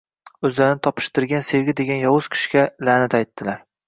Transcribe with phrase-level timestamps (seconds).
[0.47, 3.61] O’zlarini topishtirgan Sevgi degan “yovuz kuch” ga la’nat aytdilar!